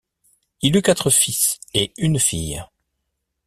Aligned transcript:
Il 0.63 0.75
eut 0.75 0.81
quatre 0.81 1.11
fils 1.11 1.59
et 1.75 1.93
une 1.97 2.17
fille. 2.17 2.59